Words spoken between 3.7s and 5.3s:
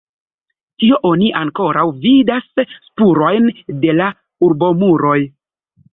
de la urbomuroj.